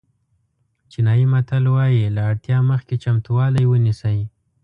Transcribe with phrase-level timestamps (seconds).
[0.91, 4.19] چینایي متل وایي له اړتیا مخکې چمتووالی ونیسئ.